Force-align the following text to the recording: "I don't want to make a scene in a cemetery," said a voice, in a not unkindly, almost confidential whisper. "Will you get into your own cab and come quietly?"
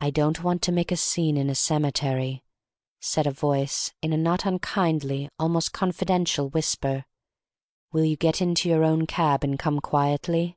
"I 0.00 0.08
don't 0.08 0.42
want 0.42 0.62
to 0.62 0.72
make 0.72 0.90
a 0.90 0.96
scene 0.96 1.36
in 1.36 1.50
a 1.50 1.54
cemetery," 1.54 2.42
said 3.00 3.26
a 3.26 3.30
voice, 3.30 3.92
in 4.00 4.14
a 4.14 4.16
not 4.16 4.46
unkindly, 4.46 5.28
almost 5.38 5.74
confidential 5.74 6.48
whisper. 6.48 7.04
"Will 7.92 8.06
you 8.06 8.16
get 8.16 8.40
into 8.40 8.70
your 8.70 8.82
own 8.82 9.06
cab 9.06 9.44
and 9.44 9.58
come 9.58 9.78
quietly?" 9.80 10.56